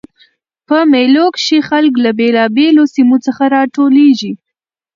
[0.67, 4.33] په مېلو کښي خلک له بېلابېلو سیمو څخه راټولیږي.